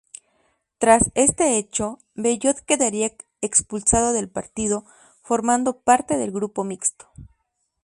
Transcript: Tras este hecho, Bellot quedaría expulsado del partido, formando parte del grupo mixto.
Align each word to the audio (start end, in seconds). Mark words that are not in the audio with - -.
Tras 0.79 1.11
este 1.13 1.59
hecho, 1.59 1.99
Bellot 2.15 2.59
quedaría 2.65 3.13
expulsado 3.41 4.13
del 4.13 4.31
partido, 4.31 4.83
formando 5.21 5.81
parte 5.83 6.17
del 6.17 6.31
grupo 6.31 6.63
mixto. 6.63 7.07